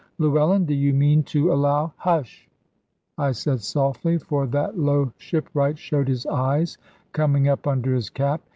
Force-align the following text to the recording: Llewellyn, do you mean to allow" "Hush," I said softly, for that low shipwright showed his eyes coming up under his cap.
Llewellyn, 0.17 0.65
do 0.65 0.73
you 0.73 0.95
mean 0.95 1.21
to 1.25 1.53
allow" 1.53 1.93
"Hush," 1.97 2.49
I 3.19 3.33
said 3.33 3.61
softly, 3.61 4.17
for 4.17 4.47
that 4.47 4.75
low 4.75 5.13
shipwright 5.19 5.77
showed 5.77 6.07
his 6.07 6.25
eyes 6.25 6.79
coming 7.11 7.47
up 7.47 7.67
under 7.67 7.93
his 7.93 8.09
cap. 8.09 8.41